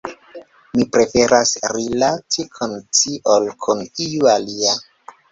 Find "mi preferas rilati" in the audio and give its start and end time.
0.77-2.45